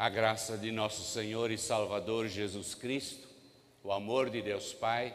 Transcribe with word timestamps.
A 0.00 0.08
graça 0.08 0.56
de 0.56 0.72
nosso 0.72 1.02
Senhor 1.02 1.50
e 1.50 1.58
Salvador 1.58 2.26
Jesus 2.26 2.74
Cristo, 2.74 3.28
o 3.84 3.92
amor 3.92 4.30
de 4.30 4.40
Deus 4.40 4.72
Pai 4.72 5.14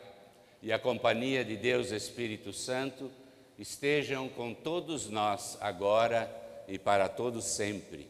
e 0.61 0.71
a 0.71 0.77
companhia 0.77 1.43
de 1.43 1.58
Deus 1.58 1.90
Espírito 1.90 2.54
Santo 2.54 3.09
estejam 3.58 4.29
com 4.29 4.53
todos 4.53 5.09
nós 5.09 5.58
agora 5.59 6.29
e 6.67 6.77
para 6.77 7.09
todos 7.09 7.45
sempre. 7.45 8.07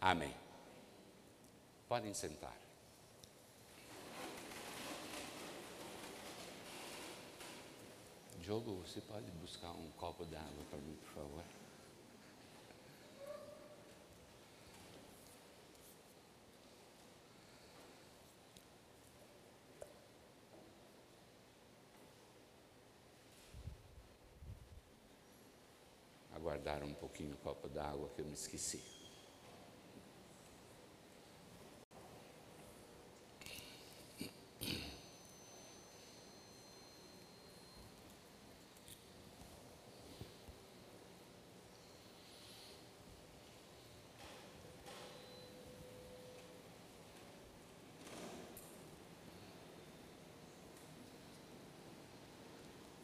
Amém. 0.00 0.34
Podem 1.88 2.12
sentar. 2.12 2.56
Diogo, 8.40 8.82
você 8.84 9.00
pode 9.02 9.30
buscar 9.40 9.70
um 9.70 9.88
copo 9.96 10.24
d'água 10.24 10.64
para 10.68 10.80
mim, 10.80 10.98
por 11.04 11.22
favor? 11.22 11.61
Aguardar 26.42 26.82
um 26.82 26.92
pouquinho 26.92 27.34
o 27.34 27.36
copo 27.36 27.68
d'água 27.68 28.08
que 28.16 28.20
eu 28.20 28.24
me 28.24 28.32
esqueci. 28.32 28.82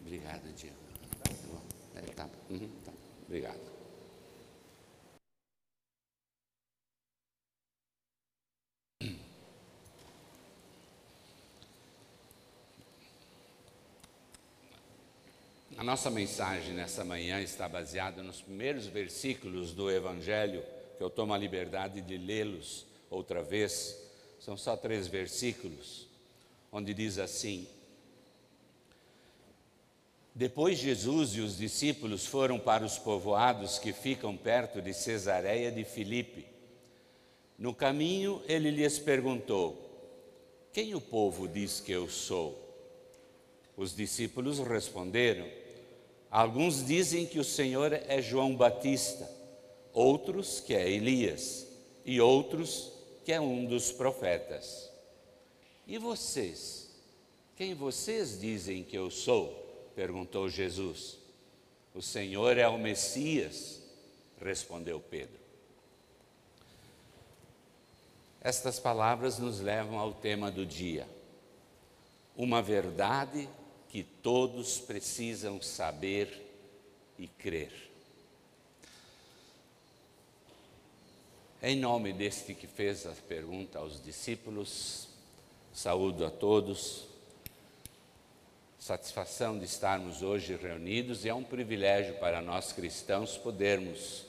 Obrigado, 0.01 0.53
Diego. 0.55 0.75
Tá 1.23 1.31
bom? 1.47 1.63
É, 1.95 2.01
tá. 2.15 2.29
Uhum, 2.51 2.69
tá. 2.85 2.98
Obrigado. 3.29 3.61
A 15.77 15.85
nossa 15.85 16.11
mensagem 16.11 16.75
nessa 16.75 17.05
manhã 17.05 17.41
está 17.41 17.69
baseada 17.69 18.23
nos 18.23 18.41
primeiros 18.41 18.87
versículos 18.87 19.73
do 19.73 19.91
Evangelho, 19.91 20.65
que 20.97 21.05
eu 21.05 21.11
tomo 21.11 21.35
a 21.35 21.39
liberdade 21.39 22.01
de 22.01 22.17
lê-los 22.17 22.87
outra 23.11 23.43
vez. 23.43 23.97
São 24.41 24.57
só 24.57 24.75
três 24.75 25.07
versículos, 25.07 26.09
onde 26.73 26.95
diz 26.95 27.19
assim: 27.19 27.69
depois 30.39 30.79
Jesus 30.79 31.35
e 31.35 31.41
os 31.41 31.59
discípulos 31.59 32.25
foram 32.25 32.61
para 32.61 32.85
os 32.85 32.97
povoados 32.97 33.77
que 33.81 33.93
ficam 33.93 34.37
perto 34.37 34.81
de 34.81 34.95
Cesareia 34.95 35.73
de 35.73 35.83
Filipe. 35.83 36.47
No 37.59 37.75
caminho, 37.75 38.41
ele 38.47 38.71
lhes 38.71 39.01
perguntou: 39.01 39.77
Quem 40.73 40.95
o 40.95 41.01
povo 41.01 41.49
diz 41.49 41.81
que 41.81 41.91
eu 41.91 42.09
sou? 42.09 42.57
Os 43.77 43.97
discípulos 43.97 44.61
responderam: 44.61 45.45
Alguns 46.31 46.87
dizem 46.87 47.27
que 47.27 47.41
o 47.41 47.45
Senhor 47.45 47.93
é 47.93 48.23
João 48.23 48.55
Batista, 48.55 49.29
outros 49.93 50.61
que 50.61 50.73
é 50.73 50.89
Elias, 50.89 51.67
e 52.05 52.21
outros 52.21 52.93
que 53.25 53.33
é 53.33 53.41
um 53.41 53.65
dos 53.65 53.91
profetas. 53.91 54.89
E 55.85 55.99
vocês? 55.99 56.91
Quem 57.57 57.75
vocês 57.75 58.41
dizem 58.41 58.85
que 58.85 58.97
eu 58.97 59.11
sou? 59.11 59.67
Perguntou 59.99 60.49
Jesus. 60.49 61.19
O 61.93 62.01
Senhor 62.01 62.57
é 62.57 62.69
o 62.69 62.79
Messias, 62.79 63.83
respondeu 64.41 65.01
Pedro. 65.01 65.41
Estas 68.41 68.79
palavras 68.79 69.41
nos 69.41 69.59
levam 69.59 69.99
ao 69.99 70.13
tema 70.13 70.53
do 70.53 70.65
dia. 70.65 71.05
Uma 72.37 72.63
verdade 72.63 73.49
que 73.89 74.05
todos 74.05 74.79
precisam 74.79 75.61
saber 75.61 76.47
e 77.19 77.27
crer. 77.27 77.73
Em 81.61 81.75
nome 81.75 82.13
deste 82.13 82.55
que 82.55 82.69
fez 82.69 83.05
a 83.05 83.11
pergunta 83.27 83.81
aos 83.81 84.01
discípulos, 84.01 85.09
saúdo 85.73 86.25
a 86.25 86.31
todos 86.31 87.08
satisfação 88.79 89.59
de 89.59 89.65
estarmos 89.65 90.23
hoje 90.23 90.57
reunidos 90.57 91.25
e 91.25 91.29
é 91.29 91.35
um 91.35 91.43
privilégio 91.43 92.15
para 92.15 92.41
nós 92.41 92.73
cristãos 92.73 93.37
podermos 93.37 94.25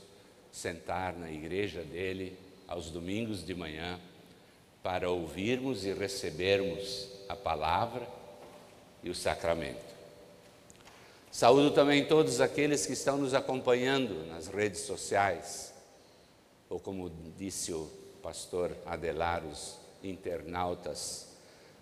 sentar 0.51 1.13
na 1.13 1.29
igreja 1.29 1.83
dele 1.83 2.35
aos 2.67 2.89
domingos 2.89 3.45
de 3.45 3.53
manhã 3.53 3.99
para 4.81 5.09
ouvirmos 5.09 5.85
e 5.85 5.93
recebermos 5.93 7.07
a 7.27 7.35
palavra 7.35 8.07
e 9.03 9.09
o 9.09 9.15
sacramento. 9.15 9.89
Saúdo 11.31 11.71
também 11.71 12.05
todos 12.05 12.41
aqueles 12.41 12.87
que 12.87 12.93
estão 12.93 13.17
nos 13.17 13.35
acompanhando 13.35 14.25
nas 14.27 14.47
redes 14.47 14.81
sociais, 14.81 15.71
ou 16.67 16.79
como 16.79 17.11
disse 17.37 17.71
o 17.71 17.87
pastor 18.23 18.75
Adelar, 18.85 19.45
os 19.45 19.77
internautas 20.03 21.28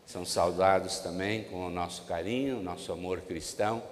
são 0.07 0.23
saudados 0.23 0.99
também 0.99 1.43
com 1.43 1.67
o 1.67 1.69
nosso 1.69 2.03
carinho, 2.03 2.63
nosso 2.63 2.93
amor 2.93 3.19
cristão 3.19 3.83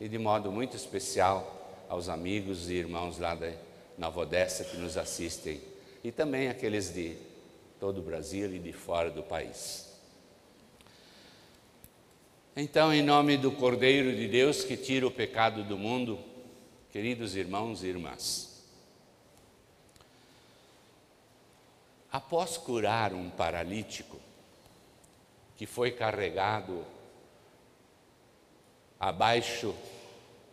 e 0.00 0.08
de 0.08 0.16
modo 0.16 0.50
muito 0.50 0.74
especial 0.74 1.84
aos 1.86 2.08
amigos 2.08 2.70
e 2.70 2.74
irmãos 2.76 3.18
lá 3.18 3.34
da 3.34 3.52
Nova 3.98 4.20
Odessa 4.20 4.64
que 4.64 4.78
nos 4.78 4.96
assistem 4.96 5.60
e 6.02 6.10
também 6.10 6.48
aqueles 6.48 6.94
de 6.94 7.14
todo 7.78 7.98
o 7.98 8.02
Brasil 8.02 8.54
e 8.54 8.58
de 8.58 8.72
fora 8.72 9.10
do 9.10 9.22
país. 9.22 9.90
Então, 12.56 12.90
em 12.90 13.02
nome 13.02 13.36
do 13.36 13.52
Cordeiro 13.52 14.16
de 14.16 14.28
Deus 14.28 14.64
que 14.64 14.78
tira 14.78 15.06
o 15.06 15.10
pecado 15.10 15.62
do 15.62 15.76
mundo, 15.76 16.18
queridos 16.90 17.36
irmãos 17.36 17.84
e 17.84 17.88
irmãs, 17.88 18.64
após 22.10 22.56
curar 22.56 23.12
um 23.12 23.28
paralítico, 23.28 24.29
que 25.60 25.66
foi 25.66 25.90
carregado 25.90 26.86
abaixo 28.98 29.74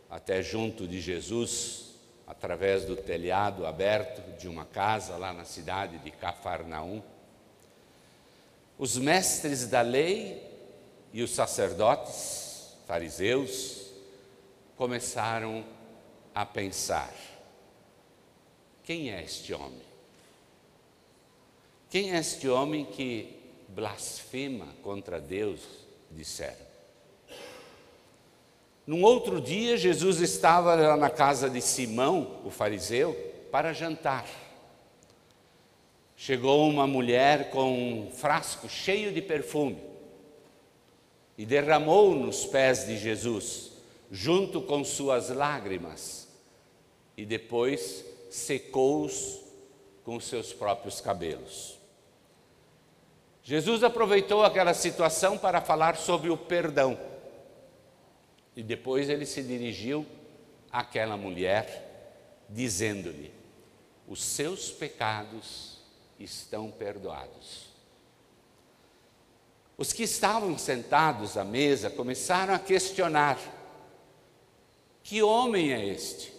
até 0.09 0.43
junto 0.43 0.85
de 0.85 0.99
Jesus, 0.99 1.93
através 2.27 2.83
do 2.83 2.97
telhado 2.97 3.65
aberto 3.65 4.37
de 4.37 4.49
uma 4.49 4.65
casa 4.65 5.15
lá 5.15 5.31
na 5.31 5.45
cidade 5.45 5.97
de 5.99 6.11
Cafarnaum. 6.11 7.01
Os 8.77 8.97
mestres 8.97 9.67
da 9.67 9.79
lei 9.79 10.43
e 11.13 11.23
os 11.23 11.31
sacerdotes, 11.31 12.75
fariseus, 12.85 13.89
começaram 14.75 15.63
a 16.35 16.45
pensar: 16.45 17.13
quem 18.83 19.09
é 19.13 19.23
este 19.23 19.53
homem? 19.53 19.87
Quem 21.89 22.11
é 22.13 22.19
este 22.19 22.49
homem 22.49 22.83
que 22.83 23.36
blasfema 23.67 24.67
contra 24.81 25.19
Deus, 25.19 25.61
disseram. 26.11 26.67
Num 28.85 29.03
outro 29.03 29.41
dia, 29.41 29.75
Jesus 29.75 30.21
estava 30.21 30.95
na 30.95 31.09
casa 31.09 31.49
de 31.49 31.61
Simão, 31.61 32.39
o 32.45 32.49
fariseu, 32.49 33.13
para 33.51 33.73
jantar. 33.73 34.25
Chegou 36.15 36.67
uma 36.69 36.87
mulher 36.87 37.51
com 37.51 37.73
um 37.73 38.11
frasco 38.11 38.69
cheio 38.69 39.11
de 39.11 39.21
perfume 39.21 39.77
e 41.37 41.45
derramou 41.45 42.15
nos 42.15 42.45
pés 42.45 42.87
de 42.87 42.97
Jesus, 42.97 43.71
junto 44.09 44.61
com 44.61 44.83
suas 44.83 45.29
lágrimas, 45.29 46.27
e 47.15 47.25
depois 47.25 48.03
secou-os 48.31 49.41
com 50.03 50.19
seus 50.19 50.53
próprios 50.53 51.01
cabelos. 51.01 51.76
Jesus 53.47 53.81
aproveitou 53.81 54.43
aquela 54.43 54.73
situação 54.73 55.37
para 55.37 55.61
falar 55.61 55.95
sobre 55.95 56.29
o 56.29 56.35
perdão. 56.35 56.99
E 58.53 58.61
depois 58.61 59.07
ele 59.07 59.25
se 59.25 59.41
dirigiu 59.41 60.05
àquela 60.69 61.15
mulher, 61.15 62.43
dizendo-lhe: 62.49 63.33
Os 64.05 64.21
seus 64.21 64.69
pecados 64.69 65.77
estão 66.19 66.69
perdoados. 66.69 67.69
Os 69.77 69.93
que 69.93 70.03
estavam 70.03 70.57
sentados 70.57 71.37
à 71.37 71.45
mesa 71.45 71.89
começaram 71.89 72.53
a 72.53 72.59
questionar: 72.59 73.39
Que 75.01 75.23
homem 75.23 75.71
é 75.71 75.85
este? 75.85 76.33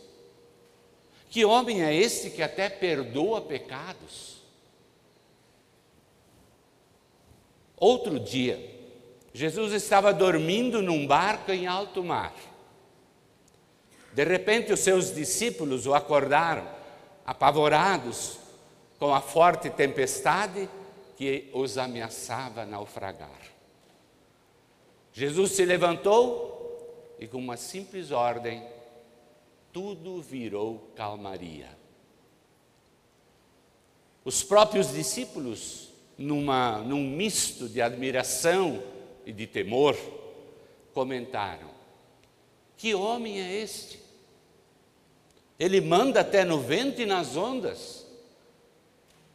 Que 1.31 1.43
homem 1.43 1.83
é 1.83 1.95
este 1.95 2.29
que 2.29 2.43
até 2.43 2.69
perdoa 2.69 3.41
pecados? 3.41 4.38
Outro 7.81 8.19
dia, 8.19 8.59
Jesus 9.33 9.73
estava 9.73 10.13
dormindo 10.13 10.83
num 10.83 11.07
barco 11.07 11.53
em 11.53 11.67
alto 11.67 12.03
mar. 12.03 12.35
De 14.13 14.25
repente, 14.25 14.73
os 14.73 14.81
seus 14.81 15.15
discípulos 15.15 15.87
o 15.87 15.95
acordaram, 15.95 16.67
apavorados 17.25 18.39
com 18.99 19.15
a 19.15 19.21
forte 19.21 19.71
tempestade 19.71 20.69
que 21.17 21.51
os 21.53 21.79
ameaçava 21.79 22.67
naufragar. 22.67 23.41
Jesus 25.13 25.53
se 25.53 25.65
levantou 25.65 27.17
e, 27.19 27.27
com 27.27 27.39
uma 27.39 27.57
simples 27.57 28.11
ordem, 28.11 28.65
tudo 29.73 30.21
virou 30.23 30.91
calmaria. 30.97 31.69
Os 34.25 34.43
próprios 34.43 34.93
discípulos, 34.93 35.88
numa, 36.19 36.79
num 36.79 37.09
misto 37.09 37.69
de 37.69 37.81
admiração 37.81 38.82
e 39.25 39.32
de 39.32 39.47
temor, 39.47 39.97
comentaram: 40.93 41.70
Que 42.76 42.94
homem 42.94 43.41
é 43.41 43.55
este? 43.55 44.00
Ele 45.59 45.81
manda 45.81 46.20
até 46.20 46.44
no 46.44 46.61
vento 46.61 47.00
e 47.00 47.06
nas 47.06 47.37
ondas, 47.37 48.05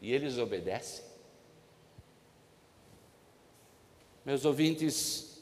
e 0.01 0.11
eles 0.11 0.37
obedecem. 0.37 1.03
Meus 4.25 4.45
ouvintes, 4.45 5.41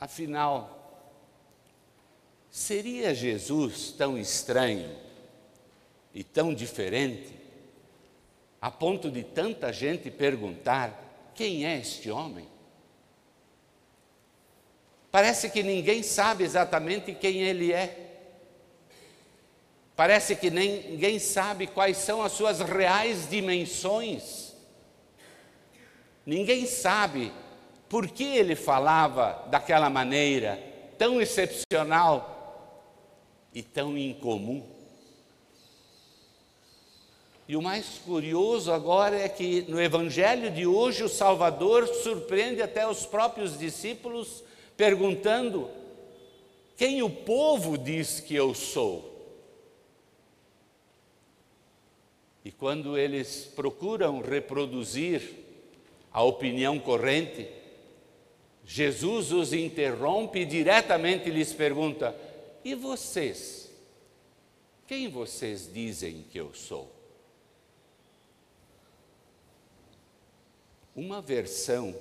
afinal, 0.00 0.76
seria 2.50 3.14
Jesus 3.14 3.92
tão 3.92 4.18
estranho 4.18 4.90
e 6.14 6.24
tão 6.24 6.54
diferente, 6.54 7.35
a 8.66 8.70
ponto 8.72 9.12
de 9.12 9.22
tanta 9.22 9.72
gente 9.72 10.10
perguntar: 10.10 11.30
quem 11.36 11.64
é 11.64 11.78
este 11.78 12.10
homem? 12.10 12.48
Parece 15.08 15.48
que 15.50 15.62
ninguém 15.62 16.02
sabe 16.02 16.42
exatamente 16.42 17.14
quem 17.14 17.42
ele 17.42 17.72
é. 17.72 18.24
Parece 19.94 20.34
que 20.34 20.50
nem, 20.50 20.90
ninguém 20.90 21.20
sabe 21.20 21.68
quais 21.68 21.96
são 21.98 22.20
as 22.20 22.32
suas 22.32 22.58
reais 22.58 23.30
dimensões. 23.30 24.52
Ninguém 26.26 26.66
sabe 26.66 27.32
por 27.88 28.08
que 28.08 28.24
ele 28.24 28.56
falava 28.56 29.46
daquela 29.48 29.88
maneira 29.88 30.60
tão 30.98 31.20
excepcional 31.20 32.82
e 33.54 33.62
tão 33.62 33.96
incomum. 33.96 34.75
E 37.48 37.56
o 37.56 37.62
mais 37.62 37.98
curioso 38.04 38.72
agora 38.72 39.16
é 39.16 39.28
que 39.28 39.62
no 39.68 39.80
Evangelho 39.80 40.50
de 40.50 40.66
hoje 40.66 41.04
o 41.04 41.08
Salvador 41.08 41.86
surpreende 41.86 42.60
até 42.60 42.88
os 42.88 43.06
próprios 43.06 43.56
discípulos 43.56 44.42
perguntando: 44.76 45.70
quem 46.76 47.02
o 47.02 47.08
povo 47.08 47.78
diz 47.78 48.20
que 48.20 48.34
eu 48.34 48.52
sou? 48.54 49.14
E 52.44 52.50
quando 52.50 52.98
eles 52.98 53.50
procuram 53.56 54.20
reproduzir 54.20 55.22
a 56.12 56.22
opinião 56.22 56.78
corrente, 56.78 57.48
Jesus 58.64 59.32
os 59.32 59.52
interrompe 59.52 60.40
e 60.40 60.44
diretamente 60.44 61.30
lhes 61.30 61.52
pergunta: 61.52 62.14
E 62.64 62.74
vocês? 62.74 63.70
Quem 64.86 65.08
vocês 65.08 65.70
dizem 65.72 66.24
que 66.30 66.38
eu 66.38 66.52
sou? 66.52 66.95
Uma 70.96 71.20
versão 71.20 71.94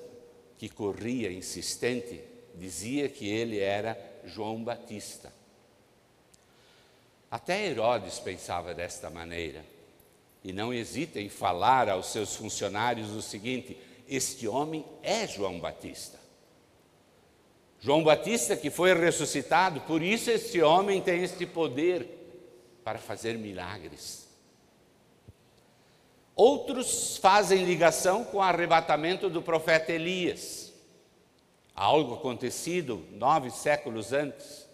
que 0.57 0.69
corria 0.69 1.29
insistente 1.29 2.21
dizia 2.55 3.09
que 3.09 3.27
ele 3.27 3.59
era 3.59 3.99
João 4.23 4.63
Batista. 4.63 5.33
Até 7.29 7.67
Herodes 7.67 8.19
pensava 8.19 8.73
desta 8.73 9.09
maneira. 9.09 9.65
E 10.41 10.53
não 10.53 10.73
hesita 10.73 11.19
em 11.19 11.27
falar 11.27 11.89
aos 11.89 12.07
seus 12.07 12.35
funcionários 12.35 13.11
o 13.11 13.21
seguinte: 13.21 13.77
este 14.07 14.47
homem 14.47 14.85
é 15.03 15.27
João 15.27 15.59
Batista. 15.59 16.17
João 17.81 18.03
Batista 18.03 18.55
que 18.55 18.69
foi 18.69 18.93
ressuscitado, 18.93 19.81
por 19.81 20.01
isso 20.01 20.31
este 20.31 20.61
homem 20.61 21.01
tem 21.01 21.21
este 21.21 21.45
poder 21.45 22.07
para 22.83 22.97
fazer 22.97 23.37
milagres. 23.37 24.24
Outros 26.35 27.17
fazem 27.17 27.63
ligação 27.63 28.23
com 28.25 28.37
o 28.37 28.41
arrebatamento 28.41 29.29
do 29.29 29.41
profeta 29.41 29.91
Elias 29.91 30.65
algo 31.75 32.13
acontecido 32.13 33.05
nove 33.11 33.51
séculos 33.51 34.13
antes, 34.13 34.65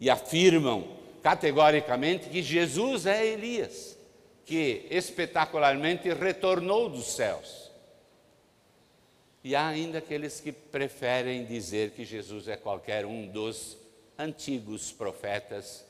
e 0.00 0.10
afirmam 0.10 0.96
categoricamente 1.22 2.28
que 2.28 2.42
Jesus 2.42 3.06
é 3.06 3.24
Elias, 3.24 3.96
que 4.44 4.86
espetacularmente 4.90 6.12
retornou 6.12 6.88
dos 6.88 7.06
céus. 7.06 7.70
E 9.44 9.54
há 9.54 9.68
ainda 9.68 9.98
aqueles 9.98 10.40
que 10.40 10.50
preferem 10.50 11.44
dizer 11.44 11.92
que 11.92 12.04
Jesus 12.04 12.48
é 12.48 12.56
qualquer 12.56 13.06
um 13.06 13.26
dos 13.28 13.76
antigos 14.18 14.90
profetas 14.90 15.84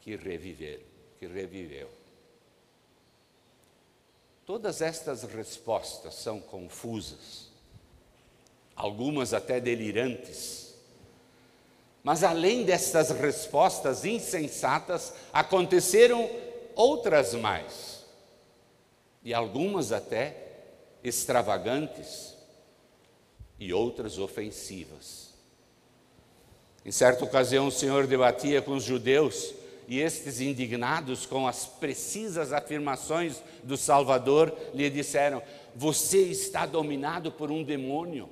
que 0.00 0.16
reviveram, 0.16 0.82
que 1.18 1.26
reviveu. 1.26 1.99
Todas 4.50 4.82
estas 4.82 5.22
respostas 5.22 6.12
são 6.12 6.40
confusas 6.40 7.50
algumas 8.74 9.32
até 9.32 9.60
delirantes. 9.60 10.74
Mas 12.02 12.24
além 12.24 12.64
destas 12.64 13.10
respostas 13.10 14.04
insensatas, 14.04 15.14
aconteceram 15.32 16.28
outras 16.74 17.32
mais, 17.34 18.04
e 19.22 19.32
algumas 19.32 19.92
até 19.92 20.34
extravagantes, 21.04 22.34
e 23.56 23.72
outras 23.72 24.18
ofensivas. 24.18 25.28
Em 26.84 26.90
certa 26.90 27.24
ocasião, 27.24 27.68
o 27.68 27.72
Senhor 27.72 28.04
debatia 28.04 28.60
com 28.60 28.72
os 28.72 28.82
judeus, 28.82 29.54
e 29.90 29.98
estes, 29.98 30.40
indignados 30.40 31.26
com 31.26 31.48
as 31.48 31.66
precisas 31.66 32.52
afirmações 32.52 33.42
do 33.64 33.76
Salvador, 33.76 34.56
lhe 34.72 34.88
disseram: 34.88 35.42
Você 35.74 36.22
está 36.26 36.64
dominado 36.64 37.32
por 37.32 37.50
um 37.50 37.64
demônio. 37.64 38.30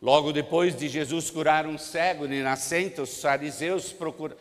Logo 0.00 0.32
depois 0.32 0.76
de 0.76 0.88
Jesus 0.88 1.28
curar 1.28 1.66
um 1.66 1.76
cego 1.76 2.28
de 2.28 2.40
nascente, 2.40 3.00
os 3.00 3.20
fariseus 3.20 3.92
procur... 3.92 4.36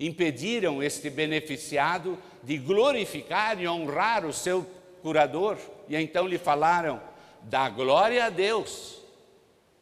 impediram 0.00 0.82
este 0.82 1.10
beneficiado 1.10 2.18
de 2.42 2.56
glorificar 2.56 3.60
e 3.60 3.68
honrar 3.68 4.24
o 4.24 4.32
seu 4.32 4.66
curador, 5.02 5.58
e 5.86 5.96
então 5.96 6.26
lhe 6.26 6.38
falaram: 6.38 6.98
dá 7.42 7.68
glória 7.68 8.24
a 8.24 8.30
Deus, 8.30 9.02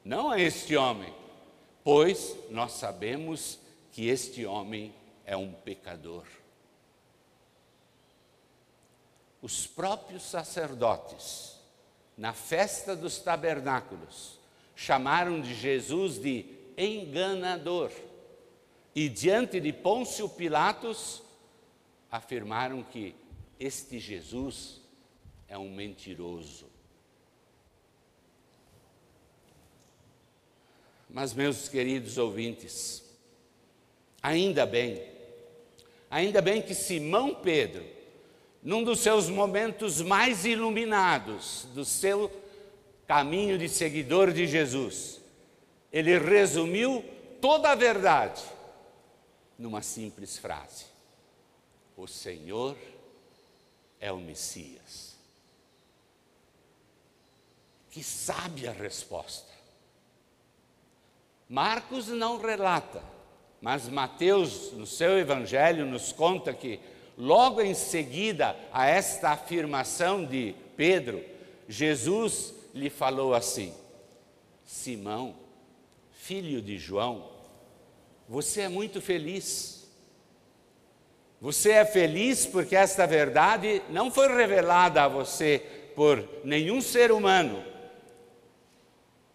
não 0.05 0.33
a 0.33 0.41
este 0.41 0.75
homem, 0.75 1.15
pois 1.85 2.35
nós 2.51 2.73
sabemos 2.73 3.70
que 3.93 4.09
este 4.09 4.45
homem 4.47 4.95
é 5.25 5.37
um 5.37 5.53
pecador. 5.53 6.25
Os 9.43 9.67
próprios 9.67 10.23
sacerdotes, 10.23 11.57
na 12.17 12.33
festa 12.33 12.95
dos 12.95 13.19
tabernáculos, 13.19 14.39
chamaram 14.77 15.41
de 15.41 15.55
Jesus 15.55 16.19
de 16.19 16.45
enganador. 16.77 17.91
E 18.95 19.09
diante 19.09 19.61
de 19.61 19.73
Pôncio 19.73 20.29
Pilatos, 20.29 21.23
afirmaram 22.11 22.83
que 22.83 23.15
este 23.59 23.99
Jesus 23.99 24.81
é 25.49 25.57
um 25.57 25.71
mentiroso. 25.71 26.67
Mas, 31.09 31.35
meus 31.35 31.69
queridos 31.69 32.19
ouvintes, 32.19 33.10
ainda 34.23 34.67
bem, 34.67 35.03
ainda 36.11 36.41
bem 36.41 36.61
que 36.63 36.75
Simão 36.75 37.35
Pedro, 37.35 37.85
num 38.63 38.85
dos 38.85 39.01
seus 39.01 39.29
momentos 39.29 40.01
mais 40.03 40.45
iluminados 40.45 41.67
do 41.75 41.85
seu 41.85 42.31
caminho 43.07 43.59
de 43.59 43.69
seguidor 43.69 44.33
de 44.33 44.47
Jesus, 44.47 45.21
ele 45.93 46.19
resumiu 46.19 47.05
toda 47.41 47.71
a 47.71 47.75
verdade 47.75 48.43
numa 49.59 49.83
simples 49.83 50.39
frase: 50.39 50.87
O 51.97 52.07
Senhor 52.07 52.77
é 54.01 54.11
o 54.11 54.19
Messias. 54.19 55.17
Que 57.91 58.03
sábia 58.03 58.73
resposta. 58.73 59.51
Marcos 61.49 62.07
não 62.07 62.39
relata, 62.39 63.03
mas 63.61 63.89
Mateus, 63.89 64.73
no 64.73 64.87
seu 64.87 65.19
evangelho, 65.19 65.85
nos 65.85 66.13
conta 66.13 66.53
que, 66.53 66.81
logo 67.17 67.61
em 67.61 67.75
seguida 67.75 68.57
a 68.73 68.87
esta 68.87 69.31
afirmação 69.31 70.25
de 70.25 70.55
Pedro, 70.77 71.23
Jesus 71.69 72.55
lhe 72.75 72.89
falou 72.89 73.35
assim: 73.35 73.75
Simão, 74.65 75.35
filho 76.11 76.63
de 76.63 76.79
João, 76.79 77.29
você 78.29 78.63
é 78.63 78.69
muito 78.69 79.01
feliz. 79.01 79.79
Você 81.41 81.73
é 81.73 81.85
feliz 81.87 82.47
porque 82.47 82.77
esta 82.77 83.07
verdade 83.07 83.83
não 83.89 84.11
foi 84.11 84.29
revelada 84.29 85.03
a 85.03 85.09
você 85.09 85.91
por 85.97 86.29
nenhum 86.45 86.83
ser 86.83 87.11
humano, 87.11 87.65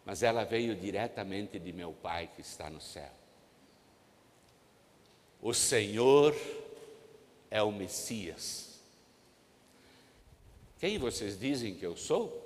mas 0.05 0.21
ela 0.21 0.43
veio 0.43 0.75
diretamente 0.75 1.57
de 1.57 1.73
meu 1.73 1.91
Pai 1.93 2.29
que 2.33 2.41
está 2.41 2.69
no 2.69 2.79
céu. 2.79 3.24
O 5.45 5.53
Senhor 5.53 6.35
é 7.51 7.61
o 7.61 7.71
Messias. 7.71 8.79
Quem 10.79 10.97
vocês 10.97 11.39
dizem 11.39 11.75
que 11.75 11.85
eu 11.85 11.95
sou? 11.95 12.43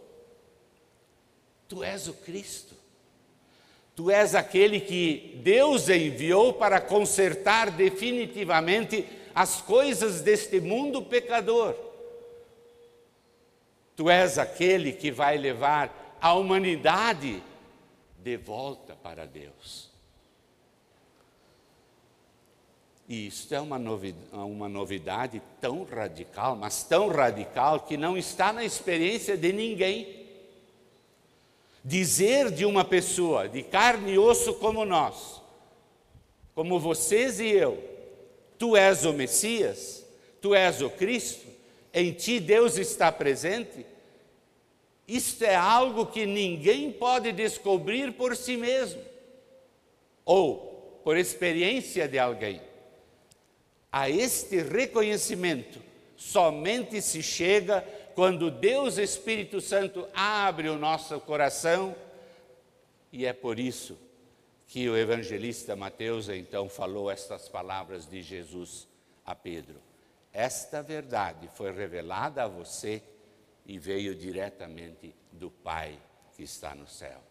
Tu 1.70 1.82
és 1.82 2.10
o 2.10 2.14
Cristo. 2.14 2.76
Tu 3.96 4.12
és 4.12 4.36
aquele 4.36 4.82
que 4.82 5.40
Deus 5.42 5.88
enviou 5.88 6.52
para 6.52 6.82
consertar 6.82 7.72
definitivamente 7.72 9.08
as 9.34 9.62
coisas 9.62 10.20
deste 10.20 10.60
mundo 10.60 11.02
pecador. 11.02 11.78
Tu 13.96 14.10
és 14.10 14.38
aquele 14.38 14.92
que 14.92 15.10
vai 15.10 15.38
levar 15.38 16.18
a 16.20 16.34
humanidade 16.34 17.42
de 18.18 18.36
volta 18.36 18.94
para 18.94 19.26
Deus. 19.26 19.89
E 23.10 23.26
isto 23.26 23.56
é 23.56 23.60
uma 23.60 23.80
novidade, 23.80 24.28
uma 24.32 24.70
novidade 24.70 25.42
tão 25.60 25.84
radical, 25.84 26.56
mas 26.56 26.84
tão 26.84 27.08
radical 27.08 27.80
que 27.80 27.98
não 27.98 28.16
está 28.16 28.54
na 28.54 28.64
experiência 28.64 29.36
de 29.36 29.52
ninguém. 29.52 30.28
Dizer 31.84 32.52
de 32.52 32.66
uma 32.66 32.86
pessoa 32.86 33.50
de 33.50 33.64
carne 33.64 34.12
e 34.12 34.20
osso 34.20 34.54
como 34.56 34.86
nós, 34.86 35.42
como 36.54 36.80
vocês 36.80 37.40
e 37.40 37.48
eu, 37.48 37.84
tu 38.60 38.78
és 38.78 39.04
o 39.06 39.12
Messias, 39.12 40.06
tu 40.40 40.54
és 40.54 40.80
o 40.80 40.90
Cristo, 40.92 41.48
em 41.92 42.12
ti 42.12 42.40
Deus 42.40 42.78
está 42.78 43.12
presente, 43.12 43.88
isto 45.08 45.44
é 45.44 45.56
algo 45.56 46.06
que 46.06 46.28
ninguém 46.28 46.92
pode 46.92 47.32
descobrir 47.32 48.14
por 48.14 48.36
si 48.36 48.56
mesmo 48.56 49.02
ou 50.24 51.02
por 51.04 51.18
experiência 51.18 52.08
de 52.08 52.20
alguém. 52.20 52.69
A 53.92 54.10
este 54.10 54.62
reconhecimento 54.62 55.82
somente 56.16 57.02
se 57.02 57.24
chega 57.24 57.82
quando 58.14 58.52
Deus 58.52 58.98
Espírito 58.98 59.62
Santo 59.62 60.08
abre 60.14 60.70
o 60.70 60.78
nosso 60.78 61.20
coração, 61.22 61.96
e 63.12 63.26
é 63.26 63.34
por 63.34 63.60
isso 63.60 63.98
que 64.68 64.88
o 64.88 64.96
evangelista 64.96 65.76
Mateus 65.76 66.30
então 66.30 66.70
falou 66.70 67.10
estas 67.10 67.50
palavras 67.50 68.06
de 68.06 68.22
Jesus 68.22 68.88
a 69.26 69.34
Pedro. 69.34 69.82
Esta 70.32 70.84
verdade 70.84 71.50
foi 71.56 71.72
revelada 71.72 72.44
a 72.44 72.48
você 72.48 73.02
e 73.66 73.80
veio 73.80 74.14
diretamente 74.14 75.16
do 75.32 75.50
Pai 75.50 75.98
que 76.36 76.44
está 76.44 76.76
no 76.76 76.88
céu. 76.88 77.29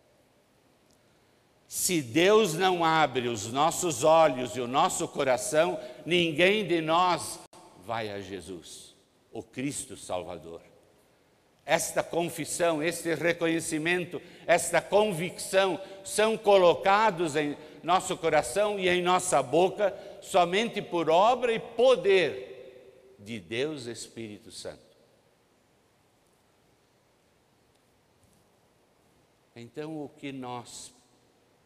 Se 1.69 2.01
Deus 2.01 2.55
não 2.55 2.83
abre 2.83 3.29
os 3.29 3.53
nossos 3.53 4.03
olhos 4.03 4.57
e 4.57 4.61
o 4.61 4.67
nosso 4.67 5.07
coração, 5.07 5.79
ninguém 6.07 6.67
de 6.67 6.81
nós 6.81 7.39
vai 7.85 8.09
a 8.09 8.23
Jesus, 8.23 8.97
o 9.31 9.43
Cristo 9.43 9.95
Salvador. 9.95 10.63
Esta 11.67 12.03
confissão, 12.03 12.83
este 12.83 13.15
reconhecimento, 13.15 14.23
esta 14.47 14.81
convicção 14.81 15.79
são 16.03 16.39
colocados 16.39 17.37
em 17.37 17.55
nosso 17.83 18.17
coração 18.17 18.79
e 18.79 18.89
em 18.89 19.03
nossa 19.03 19.43
boca 19.43 19.95
somente 20.23 20.81
por 20.81 21.11
obra 21.11 21.53
e 21.53 21.59
poder 21.59 23.15
de 23.19 23.39
Deus 23.39 23.85
Espírito 23.85 24.51
Santo. 24.51 24.89
Então, 29.55 30.03
o 30.03 30.09
que 30.09 30.33
nós 30.33 30.97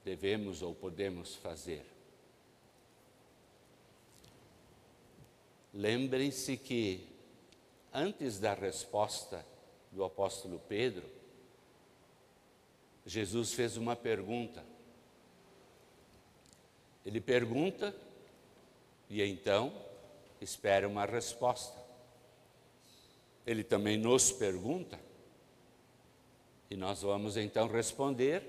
devemos 0.04 0.62
ou 0.62 0.74
podemos 0.74 1.34
fazer? 1.36 1.84
Lembrem-se 5.72 6.56
que, 6.56 7.08
antes 7.92 8.38
da 8.38 8.52
resposta 8.52 9.44
do 9.90 10.04
apóstolo 10.04 10.60
Pedro, 10.68 11.08
Jesus 13.06 13.52
fez 13.54 13.76
uma 13.76 13.96
pergunta. 13.96 14.64
Ele 17.04 17.20
pergunta 17.20 17.94
e 19.08 19.22
então 19.22 19.72
espera 20.40 20.86
uma 20.86 21.04
resposta. 21.04 21.80
Ele 23.46 23.64
também 23.64 23.96
nos 23.96 24.30
pergunta 24.30 24.98
e 26.70 26.76
nós 26.76 27.02
vamos 27.02 27.36
então 27.36 27.66
responder, 27.68 28.42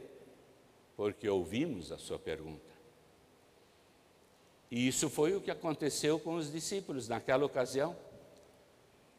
porque 0.95 1.27
ouvimos 1.27 1.91
a 1.91 1.97
sua 1.97 2.19
pergunta. 2.19 2.71
E 4.69 4.87
isso 4.87 5.09
foi 5.09 5.35
o 5.35 5.41
que 5.41 5.51
aconteceu 5.51 6.19
com 6.19 6.35
os 6.35 6.51
discípulos 6.51 7.07
naquela 7.07 7.45
ocasião. 7.45 7.95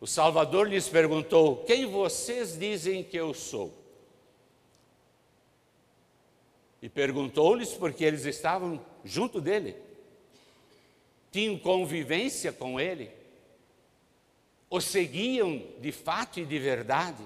O 0.00 0.07
Salvador 0.07 0.69
lhes 0.69 0.88
perguntou: 0.88 1.64
Quem 1.64 1.87
vocês 1.87 2.59
dizem 2.59 3.04
que 3.04 3.16
eu 3.16 3.33
sou? 3.33 3.73
E 6.83 6.88
perguntou-lhes 6.88 7.73
porque 7.73 8.04
eles 8.04 8.26
estavam 8.26 8.85
junto 9.04 9.40
dele, 9.40 9.75
tinham 11.31 11.59
convivência 11.59 12.52
com 12.52 12.78
ele, 12.78 13.11
o 14.69 14.81
seguiam 14.81 15.62
de 15.81 15.93
fato 15.93 16.40
e 16.40 16.45
de 16.45 16.59
verdade. 16.59 17.23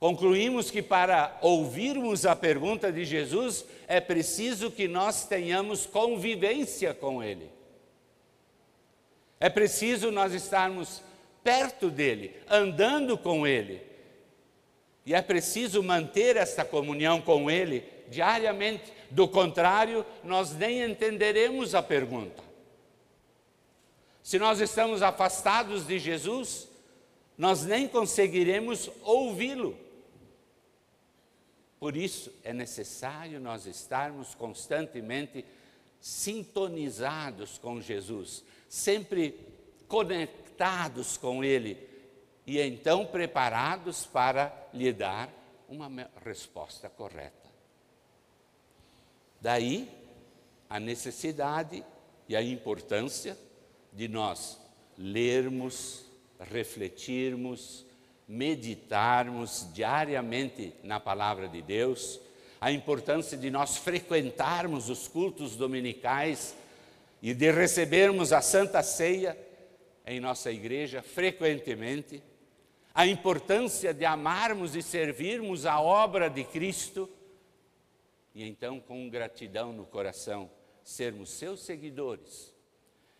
Concluímos 0.00 0.70
que 0.70 0.82
para 0.82 1.38
ouvirmos 1.40 2.26
a 2.26 2.34
pergunta 2.34 2.90
de 2.90 3.04
Jesus 3.04 3.64
é 3.86 4.00
preciso 4.00 4.70
que 4.70 4.88
nós 4.88 5.26
tenhamos 5.26 5.86
convivência 5.86 6.92
com 6.92 7.22
Ele. 7.22 7.50
É 9.38 9.48
preciso 9.48 10.10
nós 10.10 10.34
estarmos 10.34 11.02
perto 11.42 11.90
dele, 11.90 12.36
andando 12.48 13.16
com 13.16 13.46
ele. 13.46 13.82
E 15.06 15.14
é 15.14 15.22
preciso 15.22 15.82
manter 15.82 16.36
essa 16.36 16.62
comunhão 16.62 17.22
com 17.22 17.50
ele 17.50 17.82
diariamente. 18.08 18.92
Do 19.10 19.26
contrário, 19.26 20.04
nós 20.22 20.54
nem 20.54 20.82
entenderemos 20.82 21.74
a 21.74 21.82
pergunta. 21.82 22.42
Se 24.22 24.38
nós 24.38 24.60
estamos 24.60 25.02
afastados 25.02 25.86
de 25.86 25.98
Jesus, 25.98 26.68
nós 27.36 27.64
nem 27.64 27.88
conseguiremos 27.88 28.90
ouvi-lo. 29.02 29.76
Por 31.80 31.96
isso 31.96 32.30
é 32.44 32.52
necessário 32.52 33.40
nós 33.40 33.64
estarmos 33.64 34.34
constantemente 34.34 35.44
sintonizados 35.98 37.56
com 37.56 37.80
Jesus, 37.80 38.44
sempre 38.68 39.40
conectados 39.88 41.16
com 41.16 41.42
Ele 41.42 41.88
e 42.46 42.60
então 42.60 43.06
preparados 43.06 44.04
para 44.04 44.68
lhe 44.74 44.92
dar 44.92 45.30
uma 45.68 46.10
resposta 46.22 46.90
correta. 46.90 47.48
Daí 49.40 49.88
a 50.68 50.78
necessidade 50.78 51.82
e 52.28 52.36
a 52.36 52.42
importância 52.42 53.38
de 53.92 54.06
nós 54.06 54.60
lermos, 54.98 56.04
refletirmos, 56.38 57.86
meditarmos 58.30 59.66
diariamente 59.74 60.72
na 60.84 61.00
palavra 61.00 61.48
de 61.48 61.60
Deus, 61.60 62.20
a 62.60 62.70
importância 62.70 63.36
de 63.36 63.50
nós 63.50 63.76
frequentarmos 63.76 64.88
os 64.88 65.08
cultos 65.08 65.56
dominicais 65.56 66.54
e 67.20 67.34
de 67.34 67.50
recebermos 67.50 68.32
a 68.32 68.40
Santa 68.40 68.84
Ceia 68.84 69.36
em 70.06 70.20
nossa 70.20 70.52
igreja 70.52 71.02
frequentemente, 71.02 72.22
a 72.94 73.04
importância 73.04 73.92
de 73.92 74.04
amarmos 74.04 74.76
e 74.76 74.82
servirmos 74.82 75.66
a 75.66 75.80
obra 75.80 76.30
de 76.30 76.44
Cristo 76.44 77.10
e 78.32 78.48
então, 78.48 78.78
com 78.78 79.10
gratidão 79.10 79.72
no 79.72 79.84
coração, 79.84 80.48
sermos 80.84 81.30
seus 81.30 81.58
seguidores 81.60 82.54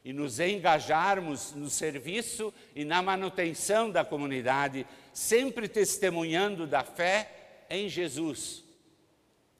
e 0.05 0.13
nos 0.13 0.41
engajarmos 0.41 1.53
no 1.53 1.69
serviço 1.69 2.53
e 2.75 2.85
na 2.85 3.03
manutenção 3.03 3.91
da 3.91 4.05
comunidade, 4.05 4.87
sempre 5.13 5.69
testemunhando 5.69 6.67
da 6.67 6.83
fé 6.83 7.65
em 7.69 7.89
Jesus 7.89 8.65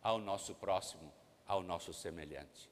ao 0.03 0.19
nosso 0.19 0.55
próximo, 0.55 1.13
ao 1.47 1.63
nosso 1.63 1.93
semelhante. 1.93 2.71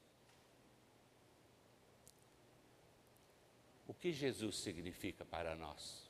O 3.87 3.93
que 3.93 4.11
Jesus 4.11 4.57
significa 4.57 5.25
para 5.25 5.55
nós? 5.55 6.09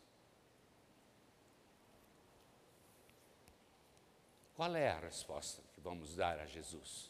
Qual 4.56 4.76
é 4.76 4.90
a 4.90 5.00
resposta 5.00 5.62
que 5.74 5.80
vamos 5.80 6.16
dar 6.16 6.38
a 6.40 6.46
Jesus? 6.46 7.10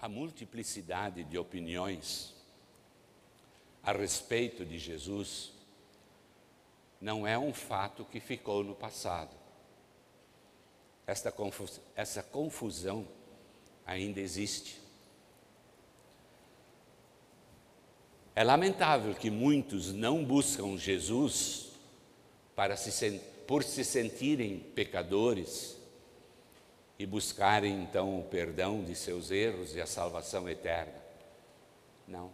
A 0.00 0.08
multiplicidade 0.08 1.22
de 1.24 1.36
opiniões 1.36 2.34
a 3.82 3.92
respeito 3.92 4.64
de 4.64 4.78
Jesus 4.78 5.52
não 7.00 7.26
é 7.26 7.38
um 7.38 7.52
fato 7.52 8.04
que 8.04 8.20
ficou 8.20 8.62
no 8.62 8.74
passado. 8.74 9.34
Esta 11.06 11.32
confusão, 11.32 11.82
essa 11.96 12.22
confusão 12.22 13.06
ainda 13.86 14.20
existe. 14.20 14.80
É 18.34 18.44
lamentável 18.44 19.14
que 19.14 19.30
muitos 19.30 19.92
não 19.92 20.24
buscam 20.24 20.78
Jesus 20.78 21.72
para 22.54 22.76
se, 22.76 23.18
por 23.46 23.64
se 23.64 23.84
sentirem 23.84 24.60
pecadores 24.60 25.79
e 27.00 27.06
buscarem 27.06 27.80
então 27.82 28.20
o 28.20 28.24
perdão 28.24 28.84
de 28.84 28.94
seus 28.94 29.30
erros 29.30 29.74
e 29.74 29.80
a 29.80 29.86
salvação 29.86 30.46
eterna. 30.46 30.92
Não. 32.06 32.30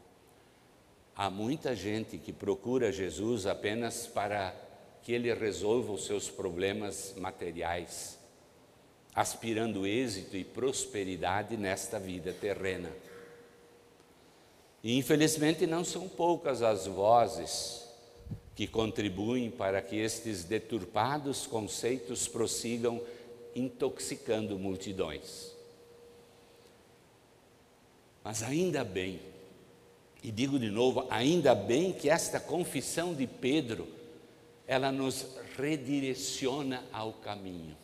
Há 1.14 1.30
muita 1.30 1.72
gente 1.72 2.18
que 2.18 2.32
procura 2.32 2.90
Jesus 2.90 3.46
apenas 3.46 4.08
para 4.08 4.52
que 5.04 5.12
ele 5.12 5.32
resolva 5.32 5.92
os 5.92 6.04
seus 6.04 6.28
problemas 6.28 7.14
materiais, 7.16 8.18
aspirando 9.14 9.86
êxito 9.86 10.36
e 10.36 10.42
prosperidade 10.42 11.56
nesta 11.56 12.00
vida 12.00 12.32
terrena. 12.32 12.90
E 14.82 14.98
infelizmente 14.98 15.64
não 15.64 15.84
são 15.84 16.08
poucas 16.08 16.60
as 16.60 16.88
vozes 16.88 17.88
que 18.56 18.66
contribuem 18.66 19.48
para 19.48 19.80
que 19.80 19.94
estes 19.94 20.42
deturpados 20.42 21.46
conceitos 21.46 22.26
prossigam 22.26 23.00
intoxicando 23.56 24.58
multidões. 24.58 25.52
Mas 28.22 28.42
ainda 28.42 28.84
bem, 28.84 29.20
e 30.22 30.30
digo 30.30 30.58
de 30.58 30.70
novo, 30.70 31.06
ainda 31.08 31.54
bem 31.54 31.92
que 31.92 32.10
esta 32.10 32.38
confissão 32.38 33.14
de 33.14 33.26
Pedro, 33.26 33.86
ela 34.66 34.90
nos 34.92 35.26
redireciona 35.56 36.84
ao 36.92 37.12
caminho. 37.12 37.76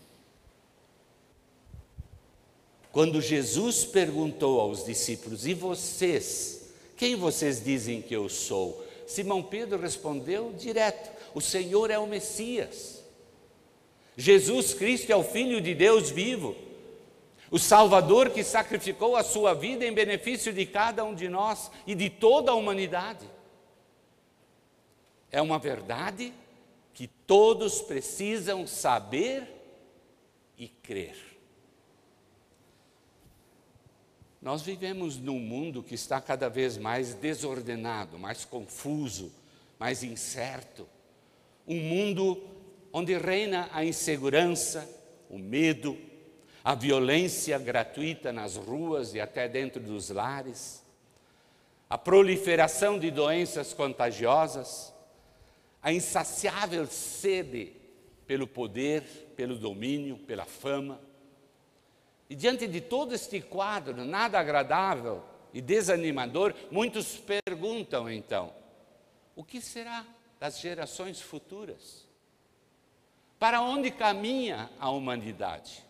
Quando 2.90 3.22
Jesus 3.22 3.84
perguntou 3.84 4.60
aos 4.60 4.84
discípulos: 4.84 5.46
"E 5.46 5.54
vocês, 5.54 6.72
quem 6.96 7.16
vocês 7.16 7.64
dizem 7.64 8.02
que 8.02 8.14
eu 8.14 8.28
sou?" 8.28 8.84
Simão 9.06 9.42
Pedro 9.42 9.80
respondeu 9.80 10.52
direto: 10.52 11.10
"O 11.34 11.40
Senhor 11.40 11.90
é 11.90 11.98
o 11.98 12.06
Messias." 12.06 13.01
Jesus 14.16 14.74
Cristo 14.74 15.10
é 15.10 15.16
o 15.16 15.24
Filho 15.24 15.60
de 15.60 15.74
Deus 15.74 16.10
vivo, 16.10 16.54
o 17.50 17.58
Salvador 17.58 18.30
que 18.30 18.44
sacrificou 18.44 19.16
a 19.16 19.22
sua 19.22 19.54
vida 19.54 19.84
em 19.84 19.92
benefício 19.92 20.52
de 20.52 20.66
cada 20.66 21.04
um 21.04 21.14
de 21.14 21.28
nós 21.28 21.70
e 21.86 21.94
de 21.94 22.08
toda 22.08 22.50
a 22.50 22.54
humanidade. 22.54 23.28
É 25.30 25.40
uma 25.40 25.58
verdade 25.58 26.32
que 26.92 27.06
todos 27.06 27.80
precisam 27.80 28.66
saber 28.66 29.48
e 30.58 30.68
crer. 30.68 31.16
Nós 34.42 34.62
vivemos 34.62 35.16
num 35.16 35.38
mundo 35.38 35.82
que 35.82 35.94
está 35.94 36.20
cada 36.20 36.48
vez 36.48 36.76
mais 36.76 37.14
desordenado, 37.14 38.18
mais 38.18 38.44
confuso, 38.44 39.32
mais 39.78 40.02
incerto. 40.02 40.86
Um 41.66 41.80
mundo 41.80 42.42
onde 42.92 43.16
reina 43.16 43.68
a 43.72 43.84
insegurança, 43.84 44.88
o 45.30 45.38
medo, 45.38 45.96
a 46.62 46.74
violência 46.74 47.58
gratuita 47.58 48.32
nas 48.32 48.56
ruas 48.56 49.14
e 49.14 49.20
até 49.20 49.48
dentro 49.48 49.82
dos 49.82 50.10
lares, 50.10 50.84
a 51.88 51.96
proliferação 51.96 52.98
de 52.98 53.10
doenças 53.10 53.72
contagiosas, 53.72 54.94
a 55.82 55.92
insaciável 55.92 56.86
sede 56.86 57.72
pelo 58.26 58.46
poder, 58.46 59.02
pelo 59.36 59.56
domínio, 59.56 60.16
pela 60.18 60.44
fama. 60.44 61.00
E 62.30 62.34
diante 62.34 62.66
de 62.66 62.80
todo 62.80 63.14
este 63.14 63.40
quadro 63.40 64.04
nada 64.04 64.38
agradável 64.38 65.22
e 65.52 65.60
desanimador, 65.60 66.54
muitos 66.70 67.16
perguntam 67.16 68.08
então: 68.08 68.54
o 69.34 69.42
que 69.42 69.60
será 69.60 70.06
das 70.38 70.60
gerações 70.60 71.20
futuras? 71.20 72.06
Para 73.42 73.60
onde 73.60 73.90
caminha 73.90 74.70
a 74.78 74.88
humanidade? 74.88 75.82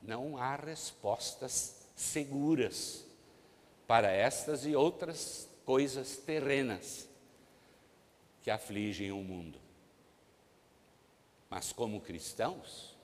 Não 0.00 0.38
há 0.38 0.56
respostas 0.56 1.86
seguras 1.94 3.04
para 3.86 4.10
estas 4.10 4.64
e 4.64 4.74
outras 4.74 5.46
coisas 5.66 6.16
terrenas 6.16 7.06
que 8.42 8.50
afligem 8.50 9.12
o 9.12 9.18
mundo. 9.18 9.58
Mas 11.50 11.70
como 11.70 12.00
cristãos, 12.00 12.96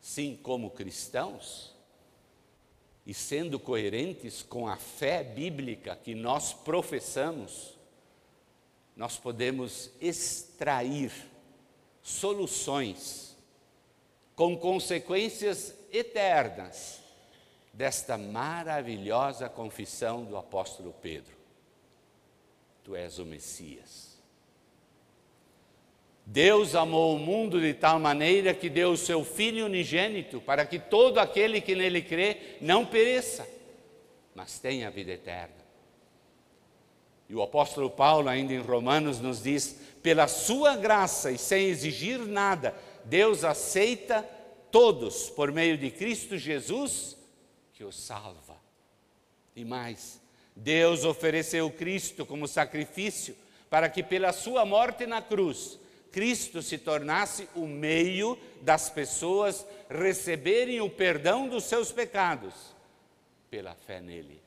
sim, 0.00 0.38
como 0.40 0.70
cristãos, 0.70 1.74
e 3.04 3.12
sendo 3.12 3.58
coerentes 3.58 4.40
com 4.40 4.68
a 4.68 4.76
fé 4.76 5.24
bíblica 5.24 5.96
que 5.96 6.14
nós 6.14 6.52
professamos, 6.52 7.76
nós 8.96 9.16
podemos 9.16 9.90
extrair 10.00 11.12
soluções 12.02 13.36
com 14.34 14.56
consequências 14.56 15.74
eternas 15.92 17.00
desta 17.72 18.18
maravilhosa 18.18 19.48
confissão 19.48 20.24
do 20.24 20.36
apóstolo 20.36 20.94
Pedro: 21.00 21.36
Tu 22.84 22.94
és 22.94 23.18
o 23.18 23.24
Messias. 23.24 24.12
Deus 26.24 26.74
amou 26.74 27.16
o 27.16 27.18
mundo 27.18 27.60
de 27.60 27.74
tal 27.74 27.98
maneira 27.98 28.54
que 28.54 28.70
deu 28.70 28.92
o 28.92 28.96
seu 28.96 29.24
Filho 29.24 29.66
unigênito 29.66 30.40
para 30.40 30.64
que 30.64 30.78
todo 30.78 31.18
aquele 31.18 31.60
que 31.60 31.74
nele 31.74 32.00
crê 32.00 32.56
não 32.60 32.86
pereça, 32.86 33.48
mas 34.34 34.58
tenha 34.58 34.86
a 34.86 34.90
vida 34.90 35.12
eterna. 35.12 35.61
E 37.32 37.34
o 37.34 37.42
apóstolo 37.42 37.88
Paulo, 37.88 38.28
ainda 38.28 38.52
em 38.52 38.60
Romanos, 38.60 39.18
nos 39.18 39.42
diz: 39.42 39.74
pela 40.02 40.28
sua 40.28 40.76
graça 40.76 41.30
e 41.30 41.38
sem 41.38 41.68
exigir 41.68 42.18
nada, 42.18 42.76
Deus 43.06 43.42
aceita 43.42 44.22
todos 44.70 45.30
por 45.30 45.50
meio 45.50 45.78
de 45.78 45.90
Cristo 45.90 46.36
Jesus, 46.36 47.16
que 47.72 47.84
os 47.84 47.98
salva. 47.98 48.60
E 49.56 49.64
mais, 49.64 50.20
Deus 50.54 51.06
ofereceu 51.06 51.70
Cristo 51.70 52.26
como 52.26 52.46
sacrifício 52.46 53.34
para 53.70 53.88
que 53.88 54.02
pela 54.02 54.30
sua 54.34 54.66
morte 54.66 55.06
na 55.06 55.22
cruz, 55.22 55.78
Cristo 56.10 56.60
se 56.60 56.76
tornasse 56.76 57.48
o 57.54 57.66
meio 57.66 58.38
das 58.60 58.90
pessoas 58.90 59.66
receberem 59.88 60.82
o 60.82 60.90
perdão 60.90 61.48
dos 61.48 61.64
seus 61.64 61.90
pecados 61.90 62.52
pela 63.50 63.74
fé 63.74 64.02
nele 64.02 64.41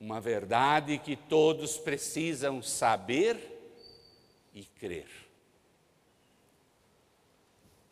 uma 0.00 0.20
verdade 0.20 0.98
que 0.98 1.16
todos 1.16 1.76
precisam 1.78 2.62
saber 2.62 3.36
e 4.54 4.64
crer. 4.64 5.08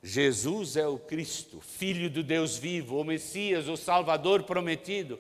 Jesus 0.02 0.76
é 0.76 0.86
o 0.86 0.98
Cristo, 0.98 1.62
Filho 1.62 2.10
do 2.10 2.22
Deus 2.22 2.58
vivo, 2.58 3.00
o 3.00 3.04
Messias, 3.04 3.68
o 3.68 3.76
Salvador 3.76 4.42
prometido. 4.42 5.18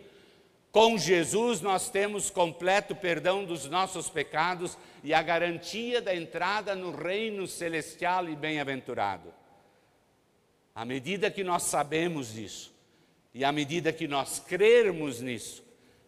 Com 0.70 0.98
Jesus 0.98 1.62
nós 1.62 1.88
temos 1.88 2.28
completo 2.28 2.94
perdão 2.94 3.46
dos 3.46 3.64
nossos 3.64 4.10
pecados 4.10 4.76
e 5.02 5.14
a 5.14 5.22
garantia 5.22 6.02
da 6.02 6.14
entrada 6.14 6.74
no 6.74 6.90
reino 6.90 7.46
celestial 7.46 8.28
e 8.28 8.36
bem-aventurado. 8.36 9.32
À 10.74 10.84
medida 10.84 11.30
que 11.30 11.42
nós 11.42 11.62
sabemos 11.62 12.34
disso, 12.34 12.74
e 13.32 13.42
à 13.42 13.50
medida 13.50 13.92
que 13.92 14.06
nós 14.06 14.38
crermos 14.38 15.20
nisso, 15.20 15.63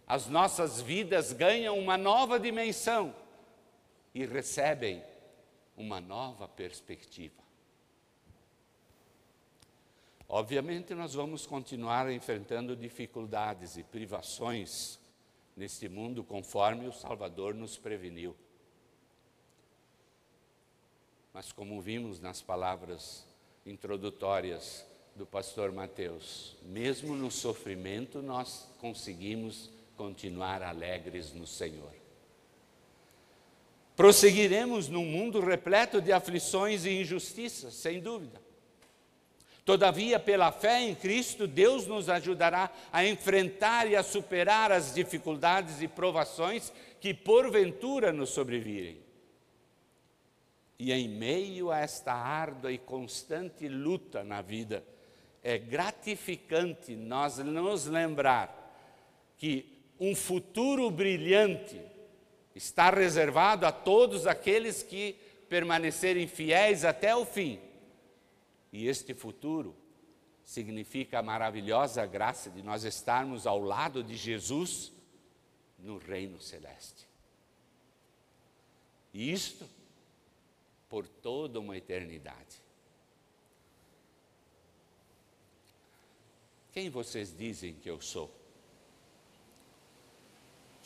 as 0.07 0.29
nossas 0.29 0.81
vidas 0.81 1.33
ganham 1.33 1.77
uma 1.79 1.97
nova 1.97 2.39
dimensão 2.39 3.15
e 4.15 4.25
recebem 4.25 5.03
uma 5.77 6.01
nova 6.01 6.47
perspectiva. 6.47 7.45
Obviamente, 10.29 10.95
nós 10.95 11.15
vamos 11.15 11.47
continuar 11.47 12.11
enfrentando 12.13 12.77
dificuldades 12.77 13.77
e 13.77 13.83
privações 13.83 14.99
neste 15.57 15.89
mundo, 15.89 16.23
conforme 16.25 16.87
o 16.87 16.93
Salvador 16.93 17.55
nos 17.55 17.77
preveniu. 17.77 18.37
Mas, 21.33 21.53
como 21.53 21.81
vimos 21.81 22.21
nas 22.21 22.41
palavras 22.43 23.27
introdutórias 23.65 24.87
do 25.15 25.27
pastor 25.27 25.71
Mateus: 25.71 26.57
mesmo 26.63 27.15
no 27.15 27.31
sofrimento, 27.31 28.21
nós 28.21 28.69
conseguimos 28.81 29.76
continuar 29.97 30.63
alegres 30.63 31.33
no 31.33 31.47
Senhor. 31.47 31.95
Prosseguiremos 33.97 34.89
num 34.89 35.07
mundo 35.07 35.41
repleto 35.41 36.03
de 36.03 36.13
aflições 36.13 36.85
e 36.85 37.01
injustiças, 37.01 37.75
sem 37.75 37.99
dúvida. 37.99 38.41
Todavia, 39.65 40.21
pela 40.21 40.53
fé 40.53 40.83
em 40.83 40.95
Cristo, 40.95 41.47
Deus 41.49 41.87
nos 41.87 42.09
ajudará 42.09 42.71
a 42.93 43.05
enfrentar 43.05 43.91
e 43.91 43.97
a 43.97 44.03
superar 44.03 44.71
as 44.71 44.95
dificuldades 44.95 45.83
e 45.83 45.89
provações 45.89 46.73
que 47.01 47.13
porventura 47.13 48.13
nos 48.13 48.31
sobrevirem. 48.31 49.01
E 50.79 50.93
em 50.93 51.09
meio 51.09 51.73
a 51.73 51.79
esta 51.79 52.13
árdua 52.13 52.71
e 52.71 52.79
constante 52.79 53.67
luta 53.67 54.23
na 54.23 54.43
vida, 54.43 54.85
é 55.43 55.59
gratificante 55.59 56.95
nós 56.95 57.39
nos 57.39 57.87
lembrar 57.87 58.63
que 59.37 59.76
um 59.99 60.15
futuro 60.15 60.91
brilhante 60.91 61.81
está 62.55 62.91
reservado 62.91 63.67
a 63.67 63.73
todos 63.73 64.27
aqueles 64.27 64.83
que 64.83 65.15
permanecerem 65.49 66.27
fiéis 66.27 66.85
até 66.85 67.15
o 67.15 67.25
fim. 67.25 67.61
E 68.73 68.89
este 68.89 69.15
futuro 69.15 69.77
significa 70.43 71.19
a 71.19 71.23
maravilhosa 71.23 72.05
graça 72.07 72.51
de 72.51 72.63
nós 72.63 72.85
estarmos 72.85 73.47
ao 73.47 73.61
lado 73.61 74.03
de 74.03 74.17
Jesus 74.17 74.93
no 75.79 75.99
reino 75.99 76.41
celeste. 76.41 77.09
E 79.13 79.33
isto 79.33 79.69
por 80.89 81.07
toda 81.07 81.59
uma 81.59 81.77
eternidade. 81.77 82.63
Quem 86.73 86.91
vocês 86.91 87.35
dizem 87.37 87.75
que 87.75 87.89
eu 87.89 88.01
sou? 88.01 88.46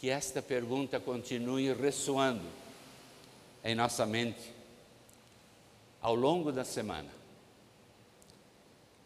Que 0.01 0.09
esta 0.09 0.41
pergunta 0.41 0.99
continue 0.99 1.75
ressoando 1.75 2.47
em 3.63 3.75
nossa 3.75 4.07
mente 4.07 4.51
ao 6.01 6.15
longo 6.15 6.51
da 6.51 6.65
semana. 6.65 7.11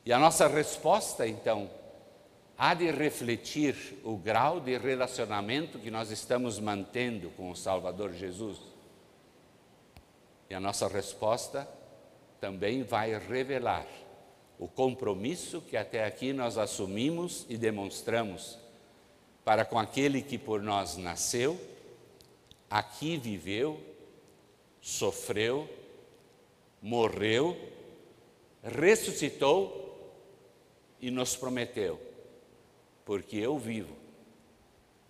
E 0.06 0.12
a 0.12 0.18
nossa 0.20 0.46
resposta, 0.46 1.26
então, 1.26 1.68
há 2.56 2.74
de 2.74 2.92
refletir 2.92 3.98
o 4.04 4.16
grau 4.16 4.60
de 4.60 4.78
relacionamento 4.78 5.80
que 5.80 5.90
nós 5.90 6.12
estamos 6.12 6.60
mantendo 6.60 7.30
com 7.30 7.50
o 7.50 7.56
Salvador 7.56 8.12
Jesus. 8.12 8.60
E 10.48 10.54
a 10.54 10.60
nossa 10.60 10.86
resposta 10.86 11.68
também 12.40 12.84
vai 12.84 13.18
revelar 13.18 13.86
o 14.60 14.68
compromisso 14.68 15.60
que 15.60 15.76
até 15.76 16.04
aqui 16.04 16.32
nós 16.32 16.56
assumimos 16.56 17.44
e 17.48 17.56
demonstramos 17.56 18.62
para 19.44 19.64
com 19.64 19.78
aquele 19.78 20.22
que 20.22 20.38
por 20.38 20.62
nós 20.62 20.96
nasceu, 20.96 21.60
aqui 22.70 23.16
viveu, 23.16 23.80
sofreu, 24.80 25.68
morreu, 26.80 27.56
ressuscitou 28.62 29.84
e 31.00 31.10
nos 31.10 31.36
prometeu: 31.36 32.00
porque 33.04 33.36
eu 33.36 33.58
vivo, 33.58 33.94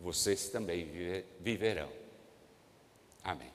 vocês 0.01 0.49
também 0.49 0.90
viverão. 1.40 1.90
Amém. 3.23 3.53